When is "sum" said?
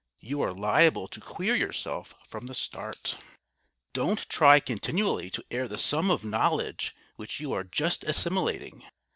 5.77-6.09